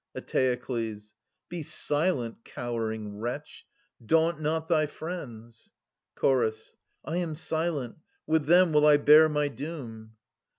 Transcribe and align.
Eteokles. 0.17 1.13
Be 1.47 1.61
silent, 1.61 2.43
cowering 2.43 3.19
wretch; 3.19 3.67
daunt 4.03 4.41
not 4.41 4.67
thy 4.67 4.87
friends! 4.87 5.69
Chorus. 6.15 6.75
I 7.05 7.17
am 7.17 7.35
silent: 7.35 7.97
with 8.25 8.47
them 8.47 8.73
will 8.73 8.81
1 8.81 9.05
bear 9.05 9.29
my 9.29 9.47
doom. 9.47 10.15